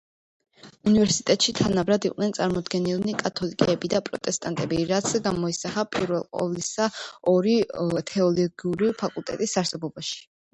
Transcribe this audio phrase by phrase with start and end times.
[0.91, 6.89] უნივერსიტეტში თანაბრად იყვნენ წარმოდგენილნი კათოლიკები და პროტესტანტები, რაც გამოისახა პირველყოვლისა
[7.35, 7.55] ორი
[8.15, 10.19] თეოლოგიური ფაკულტეტის არსებობაში.